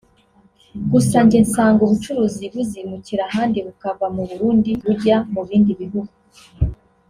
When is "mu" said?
4.15-4.23, 5.33-5.41